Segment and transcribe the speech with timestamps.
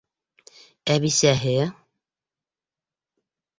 [0.93, 1.55] Ә бисәһе...